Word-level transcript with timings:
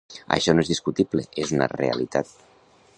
Això 0.37 0.55
no 0.55 0.63
és 0.65 0.71
discutible, 0.71 1.27
és 1.45 1.55
una 1.59 1.69
realitat. 1.77 2.35